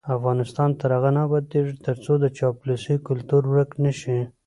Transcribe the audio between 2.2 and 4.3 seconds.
چاپلوسۍ کلتور ورک نشي.